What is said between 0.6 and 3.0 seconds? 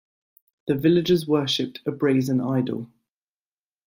The villagers worshipped a brazen idol